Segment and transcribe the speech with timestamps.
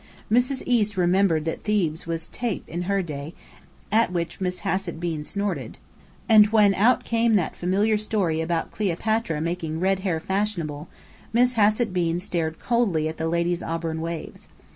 [0.31, 0.63] Mrs.
[0.65, 3.35] East remembered that Thebes was Tape in "her day,"
[3.91, 5.77] at which Miss Hassett Bean snorted:
[6.27, 10.87] and when out came that familiar story about Cleopatra making red hair fashionable,
[11.33, 14.47] Miss Hassett Bean stared coldly at the lady's auburn waves.